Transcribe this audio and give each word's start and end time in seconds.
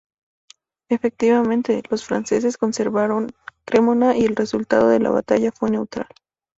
Efectivamente, 0.89 1.83
los 1.91 2.03
franceses 2.05 2.57
conservaron 2.57 3.33
Cremona 3.65 4.17
y 4.17 4.25
el 4.25 4.35
resultado 4.35 4.87
de 4.89 4.99
la 4.99 5.11
batalla 5.11 5.51
fue 5.51 5.69
neutral. 5.69 6.07